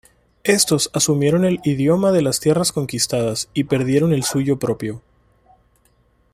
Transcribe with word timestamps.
Estos 0.45 0.89
asumieron 0.93 1.45
el 1.45 1.59
idioma 1.63 2.11
de 2.11 2.23
las 2.23 2.39
tierras 2.39 2.71
conquistadas 2.71 3.49
y 3.53 3.65
perdieron 3.65 4.13
el 4.13 4.23
suyo 4.23 4.57
propio. 4.57 5.03